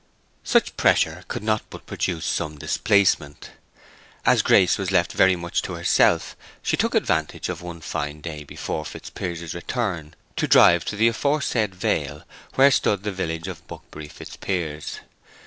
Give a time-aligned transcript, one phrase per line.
[0.43, 3.51] So much pressure could not but produce some displacement.
[4.25, 8.43] As Grace was left very much to herself, she took advantage of one fine day
[8.43, 12.23] before Fitzpiers's return to drive into the aforesaid vale
[12.55, 15.01] where stood the village of Buckbury Fitzpiers.